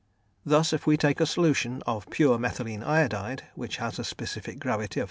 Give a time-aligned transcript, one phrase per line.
[0.43, 4.99] Thus, if we take a solution of pure methylene iodide, which has a specific gravity
[4.99, 4.99] of 3.